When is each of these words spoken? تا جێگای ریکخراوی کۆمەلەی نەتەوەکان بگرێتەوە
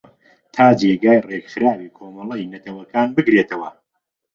تا 0.53 0.65
جێگای 0.79 1.19
ریکخراوی 1.29 1.93
کۆمەلەی 1.97 2.49
نەتەوەکان 2.53 3.07
بگرێتەوە 3.15 3.69